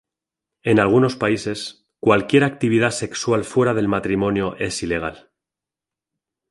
En 0.63 0.79
algunos 0.79 1.15
países, 1.15 1.85
cualquier 1.99 2.43
actividad 2.43 2.89
sexual 2.89 3.43
fuera 3.43 3.75
del 3.75 3.87
matrimonio 3.87 4.55
es 4.57 4.81
ilegal. 4.81 5.29